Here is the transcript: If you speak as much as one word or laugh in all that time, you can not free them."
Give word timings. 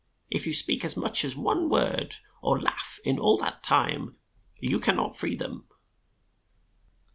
If 0.31 0.47
you 0.47 0.53
speak 0.55 0.83
as 0.83 0.97
much 0.97 1.23
as 1.23 1.35
one 1.35 1.69
word 1.69 2.15
or 2.41 2.59
laugh 2.59 2.99
in 3.05 3.19
all 3.19 3.37
that 3.37 3.61
time, 3.61 4.17
you 4.59 4.79
can 4.79 4.95
not 4.95 5.15
free 5.15 5.35
them." 5.35 5.67